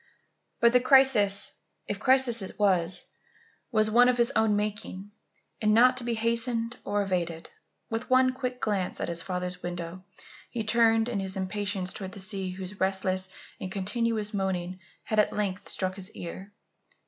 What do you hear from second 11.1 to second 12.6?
his impatience towards the sea